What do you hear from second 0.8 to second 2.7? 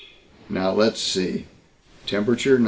see temperature 99.